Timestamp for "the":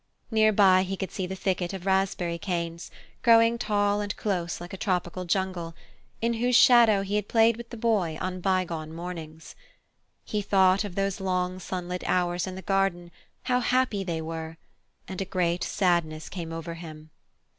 1.27-1.35, 7.69-7.77, 12.55-12.63